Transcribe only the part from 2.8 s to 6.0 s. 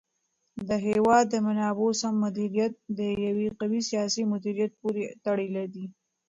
د یو قوي سیاسي مدیریت پورې تړلی دی.